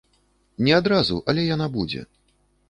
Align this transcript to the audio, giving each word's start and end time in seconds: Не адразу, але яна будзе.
Не 0.67 0.73
адразу, 0.77 1.19
але 1.35 1.45
яна 1.55 1.67
будзе. 1.77 2.01